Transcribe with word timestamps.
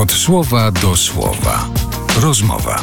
Od 0.00 0.12
słowa 0.12 0.70
do 0.70 0.96
słowa. 0.96 1.68
Rozmowa. 2.20 2.82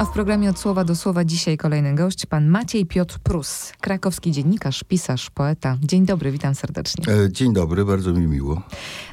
A 0.00 0.04
w 0.04 0.12
programie 0.12 0.50
od 0.50 0.58
słowa 0.58 0.84
do 0.84 0.96
słowa 0.96 1.24
dzisiaj 1.24 1.56
kolejny 1.56 1.94
gość, 1.94 2.26
pan 2.26 2.48
Maciej 2.48 2.86
Piotr 2.86 3.18
Prus, 3.18 3.72
krakowski 3.80 4.32
dziennikarz, 4.32 4.84
pisarz, 4.84 5.30
poeta. 5.30 5.76
Dzień 5.82 6.06
dobry, 6.06 6.32
witam 6.32 6.54
serdecznie. 6.54 7.14
E, 7.14 7.32
dzień 7.32 7.52
dobry, 7.52 7.84
bardzo 7.84 8.12
mi 8.12 8.26
miło. 8.26 8.62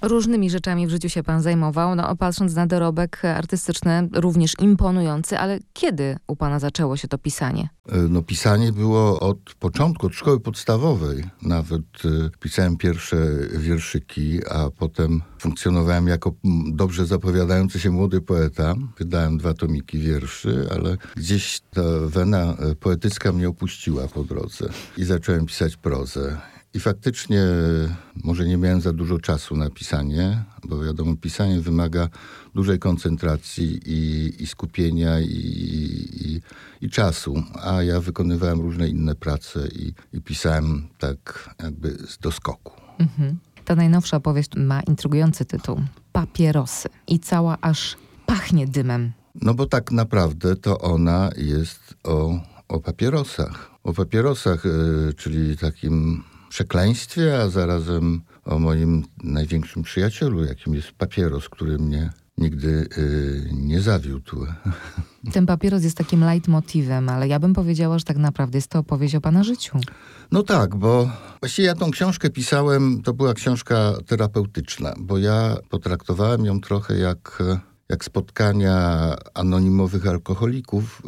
Różnymi 0.02 0.50
rzeczami 0.50 0.88
w 0.88 0.90
życiu 0.90 1.10
się 1.10 1.24
pan 1.24 1.42
zajmował, 1.42 1.96
no 1.96 2.16
patrząc 2.16 2.56
na 2.56 2.68
dorobek 2.68 3.26
artystyczny, 3.26 4.10
również 4.14 4.54
imponujący, 4.60 5.40
ale 5.40 5.60
kiedy 5.74 6.18
u 6.28 6.36
pana 6.36 6.60
zaczęło 6.60 6.98
się 6.98 7.08
to 7.08 7.18
pisanie? 7.18 7.70
E, 7.90 7.98
no 7.98 8.22
pisanie 8.22 8.72
było 8.72 9.20
od 9.20 9.40
początku, 9.60 10.08
od 10.08 10.14
szkoły 10.14 10.40
podstawowej. 10.40 11.24
Nawet 11.42 11.84
e, 12.06 12.30
pisałem 12.40 12.78
pierwsze 12.78 13.18
wierszyki, 13.58 14.40
a 14.50 14.70
potem 14.70 15.22
funkcjonowałem 15.40 16.08
jako 16.08 16.34
dobrze 16.72 17.06
zapowiadający 17.06 17.80
się 17.80 17.92
młody 17.92 18.22
poeta. 18.22 18.76
Wydałem 18.98 19.38
dwa 19.38 19.54
tomiki 19.54 20.00
wierszy, 20.00 20.68
ale 20.78 20.98
gdzieś 21.16 21.60
ta 21.60 21.82
wena 22.08 22.56
e, 22.60 22.76
poetycka 22.76 23.32
mnie 23.32 23.50
opuściła 23.50 24.08
po 24.08 24.24
drodze 24.24 24.70
i 24.98 25.04
zacząłem 25.04 25.46
pisać 25.46 25.78
prozę. 25.78 26.38
I 26.74 26.80
faktycznie 26.80 27.44
może 28.24 28.46
nie 28.46 28.58
miałem 28.58 28.82
za 28.82 28.94
dużo 28.94 29.20
czasu 29.20 29.56
na 29.56 29.70
pisanie, 29.70 30.44
bo 30.64 30.84
wiadomo, 30.84 31.16
pisanie 31.16 31.62
wymaga 31.62 32.10
dużej 32.56 32.80
koncentracji 32.80 33.80
i, 33.86 34.34
i 34.44 34.48
skupienia 34.48 35.20
i, 35.20 35.26
i, 35.26 36.42
i, 36.82 36.90
czasu. 36.90 37.44
A 37.64 37.84
ja 37.84 38.02
wykonywałem 38.02 38.62
różne 38.62 38.90
inne 38.90 39.16
prace 39.16 39.68
i, 39.68 39.94
i 40.14 40.22
pisałem 40.22 40.88
tak 40.98 41.50
jakby 41.64 41.90
z 42.08 42.18
doskoku. 42.18 42.74
Mhm. 43.00 43.38
Ta 43.66 43.76
najnowsza 43.76 44.20
powieść 44.20 44.50
ma 44.56 44.82
intrygujący 44.82 45.46
tytuł 45.46 45.82
Papierosy 46.12 46.90
i 47.08 47.20
cała 47.20 47.58
aż 47.62 47.98
pachnie 48.26 48.68
dymem. 48.68 49.12
No 49.42 49.54
bo 49.54 49.66
tak 49.66 49.92
naprawdę 49.92 50.56
to 50.56 50.78
ona 50.80 51.30
jest 51.38 51.96
o, 52.04 52.40
o 52.68 52.80
papierosach. 52.80 53.72
O 53.84 53.94
papierosach, 53.94 54.66
yy, 54.66 55.14
czyli 55.14 55.58
takim 55.58 56.24
przekleństwie, 56.50 57.42
a 57.42 57.50
zarazem 57.50 58.22
o 58.46 58.60
moim 58.60 59.04
największym 59.24 59.84
przyjacielu, 59.84 60.46
jakim 60.46 60.74
jest 60.74 60.92
papieros, 60.92 61.50
który 61.50 61.78
mnie 61.78 62.10
nigdy 62.38 62.88
yy, 62.98 63.50
nie 63.54 63.82
zawiódł. 63.82 64.46
Ten 65.34 65.46
papieros 65.46 65.84
jest 65.84 65.98
takim 65.98 66.24
leitmotivem, 66.24 67.10
ale 67.10 67.28
ja 67.28 67.40
bym 67.40 67.54
powiedziała, 67.54 68.00
że 68.00 68.06
tak 68.06 68.18
naprawdę 68.18 68.58
jest 68.58 68.68
to 68.68 68.80
opowieść 68.80 69.16
o 69.16 69.22
pana 69.22 69.44
życiu. 69.44 69.80
No 70.32 70.44
tak, 70.44 70.76
bo 70.76 71.10
właściwie 71.40 71.68
ja 71.68 71.76
tą 71.76 71.92
książkę 71.92 72.30
pisałem, 72.30 73.02
to 73.02 73.14
była 73.14 73.34
książka 73.34 73.94
terapeutyczna, 74.06 74.94
bo 75.00 75.18
ja 75.18 75.58
potraktowałem 75.70 76.46
ją 76.46 76.62
trochę 76.62 76.98
jak, 76.98 77.44
jak 77.90 78.06
spotkania 78.06 79.16
anonimowych 79.34 80.08
alkoholików, 80.08 81.02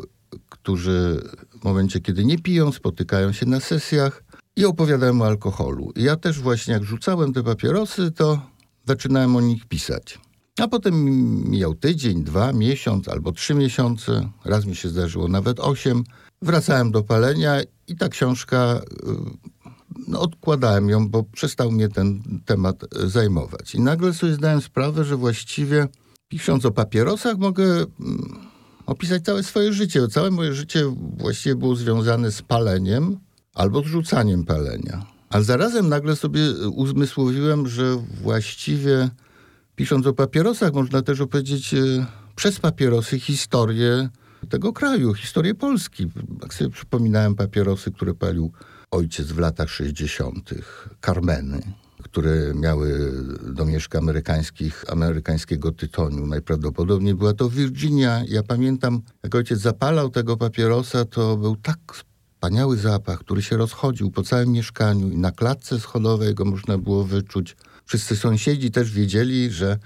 którzy 0.49 1.21
w 1.61 1.63
momencie, 1.63 1.99
kiedy 1.99 2.25
nie 2.25 2.39
piją, 2.39 2.71
spotykają 2.71 3.31
się 3.31 3.45
na 3.45 3.59
sesjach 3.59 4.23
i 4.55 4.65
opowiadałem 4.65 5.21
o 5.21 5.25
alkoholu. 5.25 5.91
I 5.95 6.03
ja 6.03 6.15
też 6.15 6.39
właśnie 6.39 6.73
jak 6.73 6.83
rzucałem 6.83 7.33
te 7.33 7.43
papierosy, 7.43 8.11
to 8.11 8.41
zaczynałem 8.85 9.35
o 9.35 9.41
nich 9.41 9.65
pisać. 9.65 10.19
A 10.59 10.67
potem 10.67 11.05
mijał 11.49 11.75
tydzień, 11.75 12.23
dwa, 12.23 12.53
miesiąc 12.53 13.07
albo 13.07 13.31
trzy 13.31 13.55
miesiące. 13.55 14.29
Raz 14.45 14.65
mi 14.65 14.75
się 14.75 14.89
zdarzyło 14.89 15.27
nawet 15.27 15.59
osiem. 15.59 16.03
Wracałem 16.41 16.91
do 16.91 17.03
palenia 17.03 17.61
i 17.87 17.95
ta 17.95 18.09
książka, 18.09 18.81
no, 20.07 20.21
odkładałem 20.21 20.89
ją, 20.89 21.09
bo 21.09 21.23
przestał 21.23 21.71
mnie 21.71 21.89
ten 21.89 22.21
temat 22.45 22.85
zajmować. 23.05 23.75
I 23.75 23.81
nagle 23.81 24.13
sobie 24.13 24.33
zdałem 24.33 24.61
sprawę, 24.61 25.05
że 25.05 25.17
właściwie 25.17 25.87
pisząc 26.29 26.65
o 26.65 26.71
papierosach 26.71 27.37
mogę 27.37 27.65
mm, 27.65 27.87
opisać 28.85 29.23
całe 29.23 29.43
swoje 29.43 29.73
życie. 29.73 30.07
Całe 30.07 30.31
moje 30.31 30.53
życie 30.53 30.95
właściwie 31.17 31.55
było 31.55 31.75
związane 31.75 32.31
z 32.31 32.41
paleniem 32.41 33.19
albo 33.53 33.81
z 33.81 33.85
rzucaniem 33.85 34.45
palenia. 34.45 35.05
Ale 35.29 35.43
zarazem 35.43 35.89
nagle 35.89 36.15
sobie 36.15 36.41
uzmysłowiłem, 36.75 37.67
że 37.67 37.95
właściwie 38.21 39.09
pisząc 39.75 40.07
o 40.07 40.13
papierosach 40.13 40.73
można 40.73 41.01
też 41.01 41.21
opowiedzieć 41.21 41.73
e, 41.73 42.05
przez 42.35 42.59
papierosy 42.59 43.19
historię 43.19 44.09
tego 44.49 44.73
kraju, 44.73 45.13
historię 45.13 45.55
Polski. 45.55 46.07
Jak 46.41 46.53
sobie 46.53 46.69
przypominałem 46.69 47.35
papierosy, 47.35 47.91
które 47.91 48.13
palił 48.13 48.51
ojciec 48.91 49.27
w 49.27 49.37
latach 49.37 49.69
60., 49.69 50.53
Carmeny, 51.05 51.61
które 52.03 52.53
miały 52.55 53.13
domieszka 53.53 53.97
amerykańskich, 53.97 54.83
amerykańskiego 54.87 55.71
tytoniu. 55.71 56.27
Najprawdopodobniej 56.27 57.15
była 57.15 57.33
to 57.33 57.49
Virginia. 57.49 58.23
Ja 58.27 58.43
pamiętam, 58.43 59.01
jak 59.23 59.35
ojciec 59.35 59.59
zapalał 59.59 60.09
tego 60.09 60.37
papierosa, 60.37 61.05
to 61.05 61.37
był 61.37 61.55
tak 61.55 61.77
wspaniały 61.93 62.77
zapach, 62.77 63.19
który 63.19 63.41
się 63.41 63.57
rozchodził 63.57 64.11
po 64.11 64.23
całym 64.23 64.51
mieszkaniu 64.51 65.09
i 65.09 65.17
na 65.17 65.31
klatce 65.31 65.79
schodowej 65.79 66.35
go 66.35 66.45
można 66.45 66.77
było 66.77 67.03
wyczuć. 67.03 67.57
Wszyscy 67.85 68.15
sąsiedzi 68.15 68.71
też 68.71 68.91
wiedzieli, 68.91 69.51
że 69.51 69.77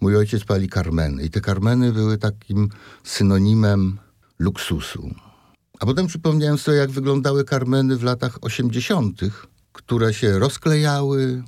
mój 0.00 0.16
ojciec 0.16 0.44
pali 0.44 0.68
karmeny. 0.68 1.22
I 1.22 1.30
te 1.30 1.40
karmeny 1.40 1.92
były 1.92 2.18
takim 2.18 2.68
synonimem 3.04 3.98
luksusu. 4.38 5.10
A 5.80 5.86
potem 5.86 6.06
przypomniałem 6.06 6.58
sobie, 6.58 6.76
jak 6.76 6.90
wyglądały 6.90 7.44
karmeny 7.44 7.96
w 7.96 8.02
latach 8.02 8.38
80., 8.40 9.20
które 9.72 10.14
się 10.14 10.38
rozklejały, 10.38 11.42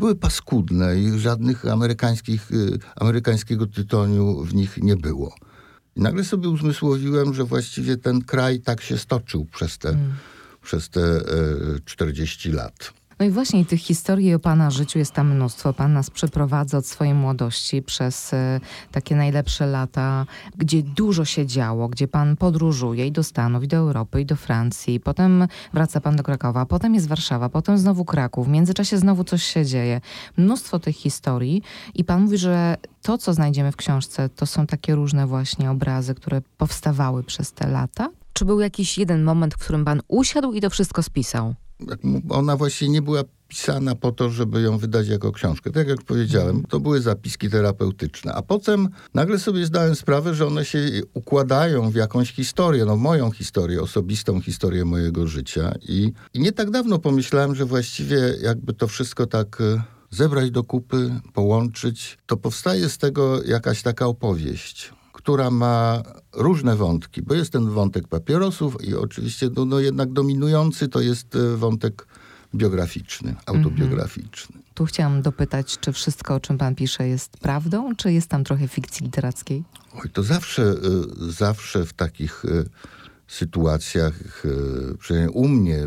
były 0.00 0.14
paskudne 0.14 1.00
i 1.00 1.18
żadnych 1.18 1.66
amerykańskich, 1.66 2.52
y, 2.52 2.78
amerykańskiego 2.96 3.66
tytoniu 3.66 4.44
w 4.44 4.54
nich 4.54 4.76
nie 4.82 4.96
było. 4.96 5.34
I 5.96 6.00
nagle 6.00 6.24
sobie 6.24 6.48
uzmysłowiłem, 6.48 7.34
że 7.34 7.44
właściwie 7.44 7.96
ten 7.96 8.22
kraj 8.22 8.60
tak 8.60 8.80
się 8.80 8.98
stoczył 8.98 9.44
przez 9.44 9.78
te, 9.78 9.88
mm. 9.88 10.12
przez 10.62 10.88
te 10.88 11.20
40 11.84 12.48
y, 12.48 12.52
lat. 12.52 12.99
No 13.20 13.26
i 13.26 13.30
właśnie 13.30 13.64
tych 13.64 13.80
historii 13.80 14.34
o 14.34 14.38
Pana 14.38 14.70
życiu 14.70 14.98
jest 14.98 15.12
tam 15.12 15.34
mnóstwo. 15.34 15.72
Pan 15.72 15.92
nas 15.92 16.10
przeprowadza 16.10 16.78
od 16.78 16.86
swojej 16.86 17.14
młodości 17.14 17.82
przez 17.82 18.32
y, 18.32 18.36
takie 18.92 19.16
najlepsze 19.16 19.66
lata, 19.66 20.26
gdzie 20.56 20.82
dużo 20.82 21.24
się 21.24 21.46
działo, 21.46 21.88
gdzie 21.88 22.08
Pan 22.08 22.36
podróżuje 22.36 23.06
i 23.06 23.12
do 23.12 23.22
Stanów, 23.22 23.64
i 23.64 23.68
do 23.68 23.76
Europy, 23.76 24.20
i 24.20 24.26
do 24.26 24.36
Francji. 24.36 25.00
Potem 25.00 25.48
wraca 25.72 26.00
Pan 26.00 26.16
do 26.16 26.22
Krakowa, 26.22 26.66
potem 26.66 26.94
jest 26.94 27.08
Warszawa, 27.08 27.48
potem 27.48 27.78
znowu 27.78 28.04
Kraków. 28.04 28.46
W 28.46 28.50
międzyczasie 28.50 28.98
znowu 28.98 29.24
coś 29.24 29.42
się 29.42 29.64
dzieje. 29.64 30.00
Mnóstwo 30.36 30.78
tych 30.78 30.96
historii 30.96 31.62
i 31.94 32.04
Pan 32.04 32.22
mówi, 32.22 32.38
że 32.38 32.76
to, 33.02 33.18
co 33.18 33.34
znajdziemy 33.34 33.72
w 33.72 33.76
książce, 33.76 34.28
to 34.28 34.46
są 34.46 34.66
takie 34.66 34.94
różne 34.94 35.26
właśnie 35.26 35.70
obrazy, 35.70 36.14
które 36.14 36.42
powstawały 36.58 37.24
przez 37.24 37.52
te 37.52 37.68
lata. 37.68 38.08
Czy 38.32 38.44
był 38.44 38.60
jakiś 38.60 38.98
jeden 38.98 39.22
moment, 39.22 39.54
w 39.54 39.58
którym 39.58 39.84
Pan 39.84 40.00
usiadł 40.08 40.52
i 40.52 40.60
to 40.60 40.70
wszystko 40.70 41.02
spisał? 41.02 41.54
Ona 42.28 42.56
właśnie 42.56 42.88
nie 42.88 43.02
była 43.02 43.22
pisana 43.48 43.94
po 43.94 44.12
to, 44.12 44.30
żeby 44.30 44.62
ją 44.62 44.78
wydać 44.78 45.08
jako 45.08 45.32
książkę. 45.32 45.70
Tak 45.70 45.88
jak 45.88 46.02
powiedziałem, 46.02 46.64
to 46.68 46.80
były 46.80 47.00
zapiski 47.00 47.50
terapeutyczne. 47.50 48.34
A 48.34 48.42
potem 48.42 48.88
nagle 49.14 49.38
sobie 49.38 49.66
zdałem 49.66 49.94
sprawę, 49.94 50.34
że 50.34 50.46
one 50.46 50.64
się 50.64 50.78
układają 51.14 51.90
w 51.90 51.94
jakąś 51.94 52.32
historię, 52.32 52.84
no 52.84 52.96
moją 52.96 53.30
historię, 53.30 53.82
osobistą 53.82 54.40
historię 54.40 54.84
mojego 54.84 55.26
życia. 55.26 55.74
I, 55.88 56.12
i 56.34 56.40
nie 56.40 56.52
tak 56.52 56.70
dawno 56.70 56.98
pomyślałem, 56.98 57.54
że 57.54 57.64
właściwie 57.64 58.16
jakby 58.42 58.72
to 58.72 58.88
wszystko 58.88 59.26
tak 59.26 59.60
e, 59.60 59.82
zebrać 60.10 60.50
do 60.50 60.64
kupy, 60.64 61.20
połączyć, 61.32 62.18
to 62.26 62.36
powstaje 62.36 62.88
z 62.88 62.98
tego 62.98 63.42
jakaś 63.42 63.82
taka 63.82 64.06
opowieść 64.06 64.92
która 65.20 65.50
ma 65.50 66.02
różne 66.32 66.76
wątki, 66.76 67.22
bo 67.22 67.34
jest 67.34 67.52
ten 67.52 67.70
wątek 67.70 68.08
papierosów 68.08 68.84
i 68.84 68.94
oczywiście 68.94 69.50
no, 69.56 69.64
no 69.64 69.80
jednak 69.80 70.12
dominujący 70.12 70.88
to 70.88 71.00
jest 71.00 71.36
e, 71.36 71.56
wątek 71.56 72.06
biograficzny, 72.54 73.34
autobiograficzny. 73.46 74.56
Mhm. 74.56 74.74
Tu 74.74 74.84
chciałam 74.84 75.22
dopytać, 75.22 75.78
czy 75.80 75.92
wszystko, 75.92 76.34
o 76.34 76.40
czym 76.40 76.58
pan 76.58 76.74
pisze, 76.74 77.08
jest 77.08 77.36
prawdą, 77.36 77.96
czy 77.96 78.12
jest 78.12 78.28
tam 78.28 78.44
trochę 78.44 78.68
fikcji 78.68 79.04
literackiej? 79.04 79.64
Oj, 79.94 80.10
to 80.10 80.22
zawsze, 80.22 80.62
e, 80.62 80.76
zawsze 81.18 81.86
w 81.86 81.92
takich 81.92 82.44
e, 82.44 82.64
sytuacjach, 83.28 84.42
przynajmniej 84.98 85.34
u 85.34 85.48
mnie, 85.48 85.78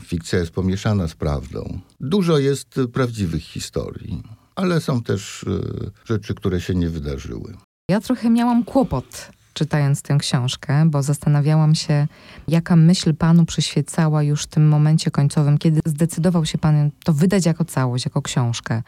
fikcja 0.00 0.38
jest 0.38 0.50
pomieszana 0.50 1.08
z 1.08 1.14
prawdą. 1.14 1.80
Dużo 2.00 2.38
jest 2.38 2.80
prawdziwych 2.92 3.42
historii, 3.42 4.22
ale 4.56 4.80
są 4.80 5.02
też 5.02 5.44
rzeczy, 6.04 6.34
które 6.34 6.60
się 6.60 6.74
nie 6.74 6.90
wydarzyły. 6.90 7.54
Ja 7.90 8.00
trochę 8.00 8.30
miałam 8.30 8.64
kłopot 8.64 9.30
czytając 9.54 10.02
tę 10.02 10.16
książkę, 10.18 10.84
bo 10.86 11.02
zastanawiałam 11.02 11.74
się, 11.74 12.06
jaka 12.48 12.76
myśl 12.76 13.14
panu 13.14 13.44
przyświecała 13.44 14.22
już 14.22 14.42
w 14.42 14.46
tym 14.46 14.68
momencie 14.68 15.10
końcowym, 15.10 15.58
kiedy 15.58 15.80
zdecydował 15.84 16.46
się 16.46 16.58
pan 16.58 16.90
to 17.04 17.12
wydać 17.12 17.46
jako 17.46 17.64
całość, 17.64 18.04
jako 18.04 18.22
książkę. 18.22 18.82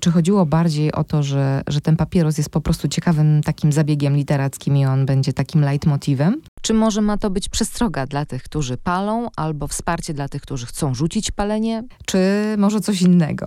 Czy 0.00 0.10
chodziło 0.10 0.46
bardziej 0.46 0.92
o 0.92 1.04
to, 1.04 1.22
że, 1.22 1.62
że 1.66 1.80
ten 1.80 1.96
papieros 1.96 2.38
jest 2.38 2.50
po 2.50 2.60
prostu 2.60 2.88
ciekawym 2.88 3.42
takim 3.42 3.72
zabiegiem 3.72 4.16
literackim 4.16 4.76
i 4.76 4.86
on 4.86 5.06
będzie 5.06 5.32
takim 5.32 5.60
leitmotivem? 5.60 6.40
Czy 6.62 6.74
może 6.74 7.00
ma 7.00 7.16
to 7.16 7.30
być 7.30 7.48
przestroga 7.48 8.06
dla 8.06 8.26
tych, 8.26 8.42
którzy 8.42 8.76
palą, 8.76 9.28
albo 9.36 9.68
wsparcie 9.68 10.14
dla 10.14 10.28
tych, 10.28 10.42
którzy 10.42 10.66
chcą 10.66 10.94
rzucić 10.94 11.30
palenie? 11.30 11.82
Czy 12.06 12.18
może 12.58 12.80
coś 12.80 13.02
innego? 13.02 13.46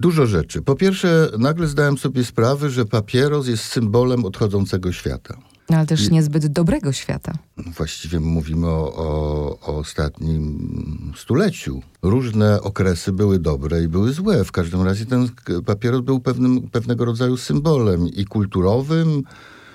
Dużo 0.00 0.26
rzeczy. 0.26 0.62
Po 0.62 0.74
pierwsze, 0.74 1.28
nagle 1.38 1.66
zdałem 1.66 1.98
sobie 1.98 2.24
sprawę, 2.24 2.70
że 2.70 2.84
papieros 2.84 3.46
jest 3.46 3.64
symbolem 3.64 4.24
odchodzącego 4.24 4.92
świata. 4.92 5.36
No, 5.70 5.76
ale 5.76 5.86
też 5.86 6.10
niezbyt 6.10 6.46
dobrego 6.46 6.92
świata. 6.92 7.32
Właściwie 7.56 8.20
mówimy 8.20 8.66
o, 8.66 8.94
o, 8.96 9.58
o 9.60 9.78
ostatnim 9.78 11.12
stuleciu. 11.16 11.82
Różne 12.02 12.62
okresy 12.62 13.12
były 13.12 13.38
dobre 13.38 13.82
i 13.82 13.88
były 13.88 14.12
złe. 14.12 14.44
W 14.44 14.52
każdym 14.52 14.82
razie 14.82 15.06
ten 15.06 15.28
papieros 15.66 16.00
był 16.00 16.20
pewnym, 16.20 16.68
pewnego 16.68 17.04
rodzaju 17.04 17.36
symbolem 17.36 18.08
i 18.08 18.24
kulturowym, 18.24 19.22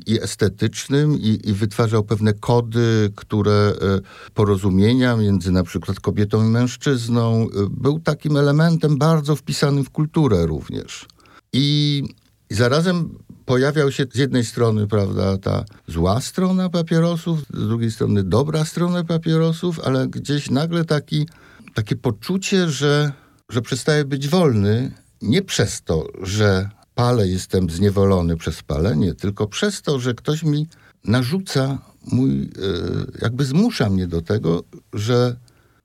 i 0.06 0.22
estetycznym, 0.22 1.20
i, 1.20 1.40
i, 1.44 1.54
wytwarzał 1.54 2.04
pewne 2.04 2.34
kody, 2.34 3.12
które 3.16 3.74
e, 3.82 4.00
porozumienia 4.34 5.18
między 5.18 5.52
na 5.52 5.64
przykład 5.64 6.00
kobietą 6.00 6.46
i 6.46 6.50
mężczyzną 6.50 7.42
e, 7.44 7.48
był 7.70 8.00
takim 8.00 8.38
elementem 8.38 8.98
bardzo 8.98 9.36
wpisanym 9.36 9.84
w 9.84 9.90
kulturę 9.90 10.46
również. 10.46 11.06
I 11.54 12.04
zarazem 12.50 13.10
pojawiał 13.46 13.92
się 13.92 14.06
z 14.14 14.18
jednej 14.18 14.46
strony, 14.46 14.88
prawda, 14.88 15.38
ta 15.38 15.66
zła 15.88 16.22
strona 16.22 16.70
papierosów, 16.70 17.40
z 17.40 17.68
drugiej 17.68 17.92
strony 17.92 18.24
dobra 18.24 18.66
strona 18.66 19.04
papierosów, 19.04 19.80
ale 19.80 20.08
gdzieś 20.08 20.50
nagle 20.50 20.86
taki, 20.86 21.28
takie 21.74 21.96
poczucie, 21.96 22.70
że, 22.70 23.12
że 23.50 23.62
przestaje 23.62 24.06
być 24.06 24.28
wolny, 24.28 24.92
nie 25.22 25.42
przez 25.42 25.82
to, 25.82 26.08
że 26.22 26.70
palę, 26.96 27.28
jestem 27.28 27.70
zniewolony 27.70 28.38
przez 28.38 28.64
palenie, 28.64 29.14
tylko 29.14 29.48
przez 29.48 29.82
to, 29.82 30.00
że 30.00 30.14
ktoś 30.14 30.44
mi 30.44 30.68
narzuca 31.04 31.78
mój, 32.12 32.42
e, 32.42 32.48
jakby 33.22 33.46
zmusza 33.46 33.90
mnie 33.90 34.08
do 34.08 34.22
tego, 34.22 34.64
że 34.94 35.36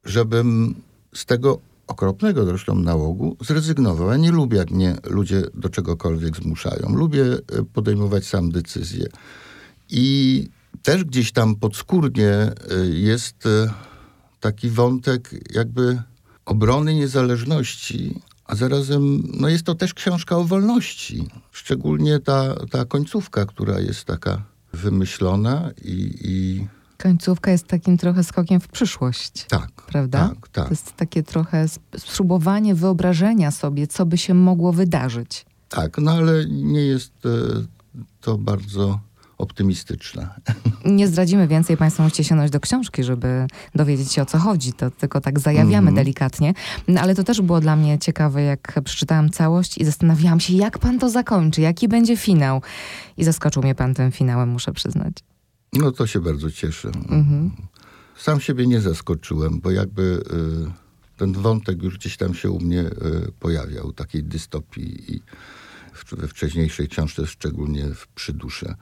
żebym 0.04 0.74
z 1.14 1.26
tego 1.26 1.60
okropnego 1.86 2.44
zresztą 2.44 2.74
nałogu 2.74 3.36
zrezygnował. 3.40 4.10
Ja 4.10 4.16
nie 4.16 4.32
lubię, 4.32 4.58
jak 4.58 4.70
mnie 4.70 4.96
ludzie 5.04 5.42
do 5.54 5.68
czegokolwiek 5.68 6.36
zmuszają. 6.36 6.94
Lubię 6.94 7.24
e, 7.24 7.38
podejmować 7.72 8.26
sam 8.26 8.50
decyzje. 8.50 9.06
I 9.88 10.48
też 10.82 11.04
gdzieś 11.04 11.32
tam 11.32 11.56
podskórnie 11.56 12.30
e, 12.30 12.52
jest 12.86 13.48
taki 14.40 14.70
wątek 14.70 15.30
jakby 15.54 16.02
obrony 16.44 16.94
niezależności, 16.94 18.20
a 18.50 18.55
zarazem 18.55 19.23
no 19.41 19.49
jest 19.49 19.64
to 19.64 19.75
też 19.75 19.94
książka 19.94 20.37
o 20.37 20.44
wolności. 20.44 21.29
Szczególnie 21.52 22.19
ta, 22.19 22.55
ta 22.70 22.85
końcówka, 22.85 23.47
która 23.47 23.81
jest 23.81 24.05
taka 24.05 24.43
wymyślona 24.73 25.70
i, 25.85 26.19
i... 26.23 26.67
Końcówka 26.99 27.50
jest 27.50 27.67
takim 27.67 27.99
trochę 27.99 28.25
skokiem 28.25 28.61
w 28.61 28.69
przyszłość. 28.69 29.47
Tak. 29.49 29.70
Prawda? 29.87 30.29
Tak, 30.29 30.49
tak. 30.49 30.64
To 30.64 30.70
jest 30.70 30.97
takie 30.97 31.23
trochę 31.23 31.67
spróbowanie 31.99 32.75
wyobrażenia 32.75 33.50
sobie, 33.50 33.87
co 33.87 34.06
by 34.06 34.19
się 34.19 34.35
mogło 34.35 34.73
wydarzyć. 34.73 35.47
Tak, 35.69 35.99
no 35.99 36.12
ale 36.12 36.47
nie 36.47 36.82
jest 36.82 37.12
e, 37.26 37.29
to 38.20 38.38
bardzo 38.38 39.00
optymistyczna. 39.40 40.34
Nie 40.84 41.08
zdradzimy 41.08 41.48
więcej, 41.48 41.76
Państwo 41.76 42.02
musicie 42.02 42.25
sięgnąć 42.25 42.50
do 42.50 42.60
książki, 42.60 43.04
żeby 43.04 43.46
dowiedzieć 43.75 44.12
się 44.12 44.22
o 44.22 44.26
co 44.26 44.38
chodzi. 44.38 44.72
To 44.72 44.90
tylko 44.90 45.20
tak 45.20 45.40
zajawiamy 45.40 45.88
mm. 45.88 45.94
delikatnie. 45.94 46.54
No, 46.88 47.00
ale 47.00 47.14
to 47.14 47.25
też 47.25 47.40
było 47.40 47.60
dla 47.60 47.76
mnie 47.76 47.98
ciekawe, 47.98 48.42
jak 48.42 48.81
przeczytałam 48.84 49.31
całość 49.31 49.78
i 49.78 49.84
zastanawiałam 49.84 50.40
się, 50.40 50.54
jak 50.54 50.78
Pan 50.78 50.98
to 50.98 51.10
zakończy, 51.10 51.60
jaki 51.60 51.88
będzie 51.88 52.16
finał. 52.16 52.62
I 53.16 53.25
zaskoczył 53.25 53.62
mnie 53.62 53.75
Pan 53.75 53.94
tym 53.94 54.12
finałem, 54.12 54.48
muszę 54.48 54.72
przyznać. 54.72 55.14
No 55.72 55.92
to 55.92 56.06
się 56.06 56.20
bardzo 56.20 56.50
cieszę. 56.50 56.88
Mm-hmm. 56.88 57.50
Sam 58.16 58.40
siebie 58.40 58.66
nie 58.66 58.81
zaskoczyłem, 58.81 59.60
bo 59.60 59.70
jakby 59.70 60.02
y, 60.02 61.16
ten 61.16 61.32
wątek 61.32 61.82
już 61.82 61.98
gdzieś 61.98 62.16
tam 62.16 62.34
się 62.34 62.50
u 62.50 62.60
mnie 62.60 62.81
y, 62.81 62.92
pojawiał, 63.40 63.92
takiej 63.92 64.25
dystopii 64.25 65.14
i 65.14 65.20
we 66.12 66.28
wcześniejszej 66.28 66.88
książce, 66.88 67.26
szczególnie 67.26 67.94
w 67.94 68.08
Przydusze 68.08 68.75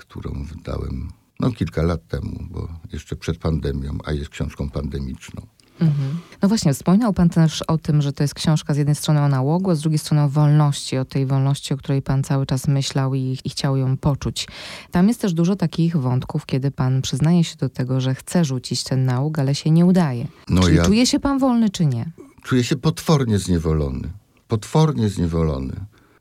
którą 0.00 0.44
wydałem 0.44 1.08
no, 1.40 1.52
kilka 1.52 1.82
lat 1.82 2.08
temu, 2.08 2.46
bo 2.50 2.68
jeszcze 2.92 3.16
przed 3.16 3.38
pandemią, 3.38 3.98
a 4.04 4.12
jest 4.12 4.30
książką 4.30 4.70
pandemiczną. 4.70 5.46
Mhm. 5.80 6.18
No 6.42 6.48
właśnie, 6.48 6.74
wspomniał 6.74 7.12
Pan 7.12 7.28
też 7.28 7.62
o 7.62 7.78
tym, 7.78 8.02
że 8.02 8.12
to 8.12 8.22
jest 8.24 8.34
książka 8.34 8.74
z 8.74 8.76
jednej 8.76 8.94
strony 8.94 9.20
o 9.20 9.28
nałogu, 9.28 9.70
a 9.70 9.74
z 9.74 9.80
drugiej 9.80 9.98
strony 9.98 10.22
o 10.22 10.28
wolności, 10.28 10.98
o 10.98 11.04
tej 11.04 11.26
wolności, 11.26 11.74
o 11.74 11.76
której 11.76 12.02
Pan 12.02 12.22
cały 12.24 12.46
czas 12.46 12.68
myślał 12.68 13.14
i, 13.14 13.38
i 13.44 13.50
chciał 13.50 13.76
ją 13.76 13.96
poczuć. 13.96 14.48
Tam 14.90 15.08
jest 15.08 15.20
też 15.20 15.32
dużo 15.32 15.56
takich 15.56 15.96
wątków, 15.96 16.46
kiedy 16.46 16.70
Pan 16.70 17.02
przyznaje 17.02 17.44
się 17.44 17.56
do 17.56 17.68
tego, 17.68 18.00
że 18.00 18.14
chce 18.14 18.44
rzucić 18.44 18.84
ten 18.84 19.04
nałóg, 19.04 19.38
ale 19.38 19.54
się 19.54 19.70
nie 19.70 19.86
udaje. 19.86 20.26
No 20.48 20.62
Czyli 20.62 20.76
ja... 20.76 20.84
czuje 20.84 21.06
się 21.06 21.20
Pan 21.20 21.38
wolny, 21.38 21.70
czy 21.70 21.86
nie? 21.86 22.10
Czuję 22.42 22.64
się 22.64 22.76
potwornie 22.76 23.38
zniewolony. 23.38 24.12
Potwornie 24.48 25.08
zniewolony. 25.08 25.72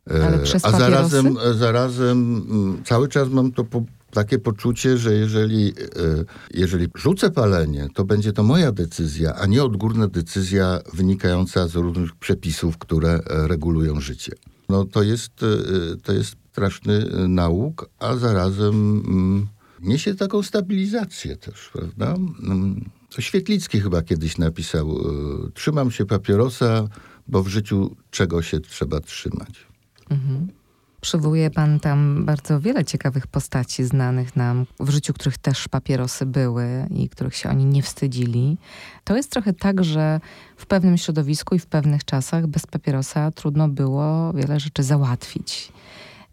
E, 0.09 0.43
A 0.63 0.71
zarazem, 0.71 1.37
e, 1.37 1.53
zarazem 1.53 2.45
mm, 2.49 2.83
cały 2.83 3.07
czas 3.07 3.29
mam 3.29 3.51
to 3.51 3.63
po, 3.63 3.83
takie 4.11 4.39
poczucie, 4.39 4.97
że 4.97 5.13
jeżeli, 5.13 5.67
e, 5.69 5.73
jeżeli 6.53 6.87
rzucę 6.95 7.31
palenie, 7.31 7.87
to 7.93 8.05
będzie 8.05 8.33
to 8.33 8.43
moja 8.43 8.71
decyzja, 8.71 9.35
a 9.35 9.45
nie 9.45 9.63
odgórna 9.63 10.07
decyzja 10.07 10.79
wynikająca 10.93 11.67
z 11.67 11.75
różnych 11.75 12.15
przepisów, 12.15 12.77
które 12.77 13.19
regulują 13.25 13.99
życie. 13.99 14.31
No 14.69 14.85
to 14.85 15.03
jest, 15.03 15.31
to 16.03 16.13
jest 16.13 16.35
straszny 16.51 17.05
nauk, 17.27 17.89
a 17.99 18.15
zarazem 18.15 19.03
mm, 19.07 19.47
niesie 19.81 20.15
taką 20.15 20.43
stabilizację 20.43 21.37
też, 21.37 21.69
prawda? 21.73 22.15
Mm, 22.43 22.89
Świetlicki 23.19 23.81
chyba 23.81 24.01
kiedyś 24.01 24.37
napisał, 24.37 24.97
trzymam 25.53 25.91
się 25.91 26.05
papierosa, 26.05 26.87
bo 27.27 27.43
w 27.43 27.47
życiu 27.47 27.95
czego 28.11 28.41
się 28.41 28.59
trzeba 28.59 28.99
trzymać. 28.99 29.69
Mhm. 30.09 30.47
Przywołuje 31.01 31.51
pan 31.51 31.79
tam 31.79 32.25
bardzo 32.25 32.59
wiele 32.59 32.85
ciekawych 32.85 33.27
postaci 33.27 33.83
znanych 33.83 34.35
nam 34.35 34.65
w 34.79 34.89
życiu, 34.89 35.13
których 35.13 35.37
też 35.37 35.67
papierosy 35.67 36.25
były 36.25 36.87
i 36.95 37.09
których 37.09 37.35
się 37.35 37.49
oni 37.49 37.65
nie 37.65 37.83
wstydzili. 37.83 38.57
To 39.03 39.15
jest 39.15 39.31
trochę 39.31 39.53
tak, 39.53 39.83
że 39.83 40.19
w 40.57 40.65
pewnym 40.65 40.97
środowisku 40.97 41.55
i 41.55 41.59
w 41.59 41.65
pewnych 41.65 42.05
czasach 42.05 42.47
bez 42.47 42.67
papierosa 42.67 43.31
trudno 43.31 43.67
było 43.67 44.33
wiele 44.33 44.59
rzeczy 44.59 44.83
załatwić. 44.83 45.71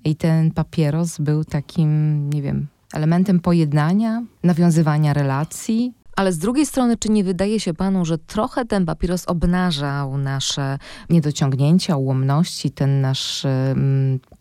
I 0.04 0.16
ten 0.16 0.50
papieros 0.50 1.18
był 1.18 1.44
takim, 1.44 2.30
nie 2.30 2.42
wiem, 2.42 2.66
elementem 2.92 3.40
pojednania, 3.40 4.22
nawiązywania 4.42 5.12
relacji, 5.12 5.92
ale 6.16 6.32
z 6.32 6.38
drugiej 6.38 6.66
strony, 6.66 6.96
czy 6.96 7.08
nie 7.08 7.24
wydaje 7.24 7.60
się 7.60 7.74
panu, 7.74 8.04
że 8.04 8.18
trochę 8.18 8.64
ten 8.64 8.86
papieros 8.86 9.24
obnażał 9.26 10.18
nasze 10.18 10.78
niedociągnięcia, 11.10 11.96
ułomności, 11.96 12.70
ten 12.70 13.00
nasz 13.00 13.46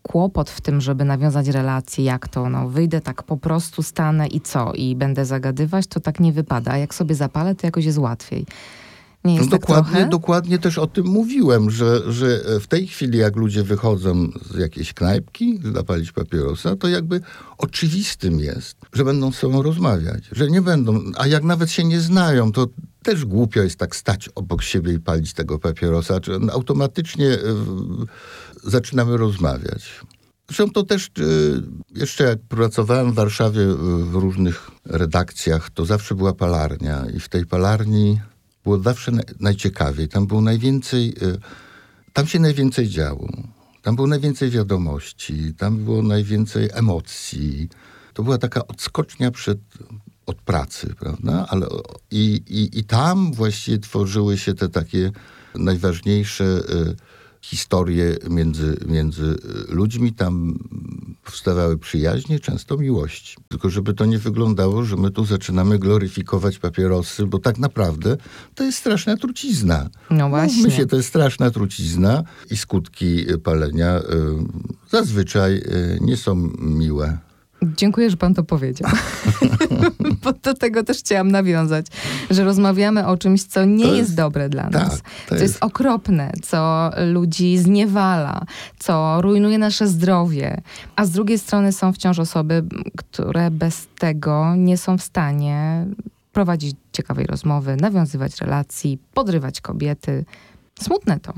kłopot 0.03 0.49
w 0.49 0.61
tym, 0.61 0.81
żeby 0.81 1.05
nawiązać 1.05 1.47
relacje, 1.47 2.05
jak 2.05 2.27
to, 2.27 2.49
no 2.49 2.69
wyjdę 2.69 3.01
tak 3.01 3.23
po 3.23 3.37
prostu, 3.37 3.83
stanę 3.83 4.27
i 4.27 4.41
co, 4.41 4.73
i 4.73 4.95
będę 4.95 5.25
zagadywać, 5.25 5.87
to 5.87 5.99
tak 5.99 6.19
nie 6.19 6.33
wypada, 6.33 6.77
jak 6.77 6.93
sobie 6.93 7.15
zapalę, 7.15 7.55
to 7.55 7.67
jakoś 7.67 7.85
jest 7.85 7.97
łatwiej. 7.97 8.45
Nie 9.25 9.35
jest 9.35 9.51
no 9.51 9.57
dokładnie, 9.57 10.05
dokładnie 10.05 10.59
też 10.59 10.77
o 10.77 10.87
tym 10.87 11.07
mówiłem, 11.07 11.71
że, 11.71 12.11
że 12.11 12.41
w 12.59 12.67
tej 12.67 12.87
chwili, 12.87 13.17
jak 13.17 13.35
ludzie 13.35 13.63
wychodzą 13.63 14.29
z 14.51 14.57
jakiejś 14.57 14.93
knajpki, 14.93 15.59
zapalić 15.75 16.11
papierosa, 16.11 16.75
to 16.75 16.87
jakby 16.87 17.21
oczywistym 17.57 18.39
jest, 18.39 18.77
że 18.93 19.05
będą 19.05 19.31
z 19.31 19.35
sobą 19.35 19.61
rozmawiać, 19.61 20.23
że 20.31 20.51
nie 20.51 20.61
będą, 20.61 21.01
a 21.17 21.27
jak 21.27 21.43
nawet 21.43 21.71
się 21.71 21.83
nie 21.83 21.99
znają, 21.99 22.51
to 22.51 22.67
też 23.03 23.25
głupio 23.25 23.61
jest 23.61 23.79
tak 23.79 23.95
stać 23.95 24.29
obok 24.35 24.63
siebie 24.63 24.93
i 24.93 24.99
palić 24.99 25.33
tego 25.33 25.59
papierosa, 25.59 26.19
czy 26.19 26.39
automatycznie 26.51 27.27
y, 27.27 27.39
zaczynamy 28.63 29.17
rozmawiać. 29.17 30.01
Zresztą 30.47 30.69
to 30.69 30.83
też 30.83 31.05
y, 31.05 31.11
jeszcze 31.95 32.23
jak 32.23 32.39
pracowałem 32.39 33.11
w 33.11 33.15
Warszawie 33.15 33.65
w 34.11 34.15
różnych 34.15 34.71
redakcjach, 34.85 35.69
to 35.69 35.85
zawsze 35.85 36.15
była 36.15 36.33
palarnia 36.33 37.05
i 37.15 37.19
w 37.19 37.29
tej 37.29 37.45
palarni 37.45 38.19
było 38.65 38.79
zawsze 38.79 39.11
najciekawiej. 39.39 40.07
Tam 40.07 40.27
było 40.27 40.41
najwięcej, 40.41 41.09
y, 41.09 41.39
tam 42.13 42.27
się 42.27 42.39
najwięcej 42.39 42.89
działo. 42.89 43.29
Tam 43.81 43.95
było 43.95 44.07
najwięcej 44.07 44.49
wiadomości, 44.49 45.53
tam 45.57 45.77
było 45.77 46.01
najwięcej 46.01 46.69
emocji. 46.73 47.69
To 48.13 48.23
była 48.23 48.37
taka 48.37 48.67
odskocznia 48.67 49.31
przed, 49.31 49.59
od 50.25 50.41
pracy, 50.41 50.95
prawda? 50.99 51.45
Ale, 51.49 51.67
i, 52.11 52.41
i, 52.47 52.79
I 52.79 52.83
tam 52.83 53.33
właściwie 53.33 53.79
tworzyły 53.79 54.37
się 54.37 54.53
te 54.53 54.69
takie 54.69 55.11
najważniejsze 55.55 56.43
y, 56.43 56.95
historie 57.45 58.17
między, 58.29 58.77
między 58.87 59.35
ludźmi. 59.69 60.13
Tam 60.13 60.59
powstawały 61.23 61.77
przyjaźnie, 61.77 62.39
często 62.39 62.77
miłości. 62.77 63.37
Tylko 63.47 63.69
żeby 63.69 63.93
to 63.93 64.05
nie 64.05 64.17
wyglądało, 64.19 64.83
że 64.83 64.95
my 64.95 65.11
tu 65.11 65.25
zaczynamy 65.25 65.79
gloryfikować 65.79 66.59
papierosy, 66.59 67.25
bo 67.25 67.39
tak 67.39 67.57
naprawdę 67.57 68.17
to 68.55 68.63
jest 68.63 68.77
straszna 68.77 69.17
trucizna. 69.17 69.89
No 70.09 70.29
właśnie. 70.29 70.57
Mówmy 70.57 70.71
się, 70.71 70.85
to 70.85 70.95
jest 70.95 71.09
straszna 71.09 71.51
trucizna 71.51 72.23
i 72.51 72.57
skutki 72.57 73.25
palenia 73.43 73.99
y, 73.99 74.03
zazwyczaj 74.89 75.55
y, 75.55 75.97
nie 76.01 76.17
są 76.17 76.35
miłe. 76.59 77.17
Dziękuję, 77.77 78.09
że 78.09 78.17
pan 78.17 78.33
to 78.33 78.43
powiedział. 78.43 78.91
Bo 80.23 80.33
do 80.33 80.53
tego 80.53 80.83
też 80.83 80.97
chciałam 80.97 81.31
nawiązać, 81.31 81.85
że 82.29 82.43
rozmawiamy 82.43 83.07
o 83.07 83.17
czymś, 83.17 83.43
co 83.43 83.65
nie 83.65 83.85
jest, 83.85 83.97
jest, 83.97 84.15
dobre 84.15 84.49
dla 84.49 84.69
nas. 84.69 84.89
Tak, 84.89 85.01
to 85.01 85.29
co 85.29 85.35
jest... 85.35 85.41
jest 85.41 85.63
okropne, 85.63 86.31
co 86.43 86.91
ludzi 87.13 87.57
zniewala, 87.57 88.45
co 88.79 89.21
rujnuje 89.21 89.57
nasze 89.57 89.87
zdrowie. 89.87 90.61
A 90.95 91.05
z 91.05 91.11
drugiej 91.11 91.39
strony 91.39 91.71
są 91.71 91.93
wciąż 91.93 92.19
osoby, 92.19 92.63
które 92.97 93.51
bez 93.51 93.87
tego 93.99 94.55
nie 94.55 94.77
są 94.77 94.97
w 94.97 95.01
stanie 95.03 95.85
prowadzić 96.33 96.75
ciekawej 96.91 97.25
rozmowy, 97.25 97.75
nawiązywać 97.75 98.41
relacji, 98.41 98.99
podrywać 99.13 99.61
kobiety. 99.61 100.25
Smutne 100.81 101.19
to. 101.19 101.33